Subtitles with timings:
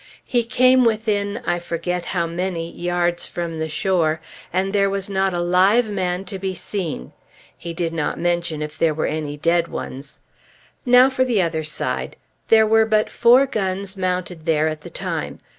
[0.25, 4.19] He came within I forget how many yards from the shore,
[4.51, 7.11] and there was not a live man to be seen.
[7.55, 10.19] He did not mention if there were any dead ones!
[10.87, 12.15] Now for the other side.
[12.47, 15.37] There were but four guns mounted there at the time.